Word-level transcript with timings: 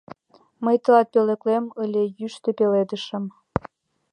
Мый 0.63 0.75
тылат 0.83 1.07
пӧлеклем 1.13 1.65
ыле 1.83 2.03
йӱштӧ 2.19 2.49
пеледышым 2.57 3.23